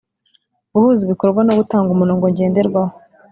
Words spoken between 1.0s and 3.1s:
ibikorwa no gutanga umurongo ngenderwaho